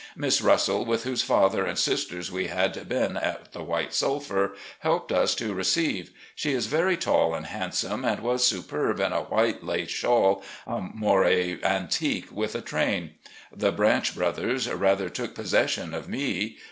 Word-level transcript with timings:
Miss 0.15 0.41
Russell, 0.41 0.83
with 0.83 1.03
whose 1.03 1.21
father 1.21 1.63
and 1.63 1.77
sisters 1.77 2.31
we 2.31 2.47
had 2.47 2.89
been 2.89 3.17
at 3.17 3.51
the 3.51 3.61
White 3.61 3.93
Sulphur, 3.93 4.55
helped 4.79 5.11
us 5.11 5.35
to 5.35 5.53
receive. 5.53 6.09
She 6.33 6.53
is 6.53 6.65
very 6.65 6.97
tall 6.97 7.35
and 7.35 7.45
handsome, 7.45 8.03
and 8.03 8.19
was 8.21 8.43
superb 8.43 8.99
in 8.99 9.13
a 9.13 9.21
white 9.21 9.63
lace 9.63 9.91
shawl, 9.91 10.41
a 10.65 10.81
moire 10.81 11.59
antique 11.63 12.31
with 12.31 12.55
a 12.55 12.61
train. 12.61 13.11
The 13.55 13.71
Branch 13.71 14.15
brothers 14.15 14.67
rather 14.67 15.07
took 15.07 15.35
possession 15.35 15.93
of 15.93 16.09
me. 16.09 16.57